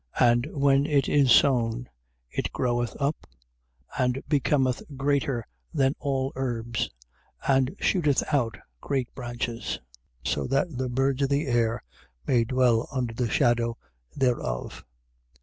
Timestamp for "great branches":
8.81-9.77